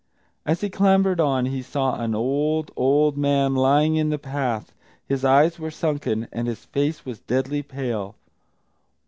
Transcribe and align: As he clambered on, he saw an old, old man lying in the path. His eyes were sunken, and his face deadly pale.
As 0.47 0.61
he 0.61 0.69
clambered 0.71 1.19
on, 1.19 1.45
he 1.45 1.61
saw 1.61 2.01
an 2.01 2.15
old, 2.15 2.71
old 2.75 3.17
man 3.19 3.53
lying 3.53 3.97
in 3.97 4.09
the 4.09 4.17
path. 4.17 4.71
His 5.07 5.23
eyes 5.23 5.59
were 5.59 5.69
sunken, 5.69 6.27
and 6.31 6.47
his 6.47 6.65
face 6.65 7.03
deadly 7.27 7.61
pale. 7.61 8.15